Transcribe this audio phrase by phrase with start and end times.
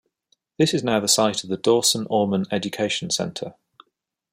[0.57, 3.53] This is now the site of the Dawson Orman Education Center.